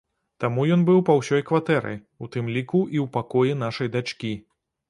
[0.43, 1.93] Таму ён быў па ўсёй кватэры,
[2.25, 4.37] у тым ліку і ў пакоі нашай дачкі.